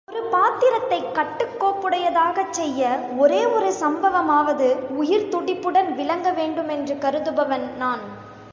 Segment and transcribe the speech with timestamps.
[0.07, 2.81] ஒரு பாத்திரத்தைக் கட்டுக் கோப்புடையதாகச் செய்ய
[3.17, 4.69] ஒரே ஒரு சம்பவமாவது
[5.01, 8.03] உயிர்த்துடிப்புடன் விளங்கவேண்டுமென்று கருதுபவன் நான்.